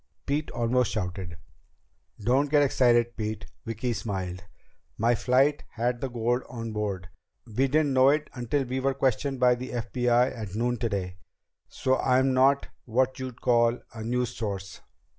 [0.25, 1.37] Pete almost shouted.
[2.19, 4.43] "Don't get excited, Pete." Vicki smiled.
[4.97, 7.09] "My flight had the gold on board.
[7.45, 11.17] We didn't know it until we were questioned by the FBI at noon today.
[11.69, 14.81] So I'm not what you'd call a news source."